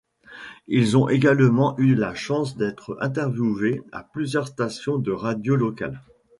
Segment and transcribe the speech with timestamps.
[0.65, 6.01] Ils ont également eu la chance d’être interviewés à plusieurs stations de radio locales.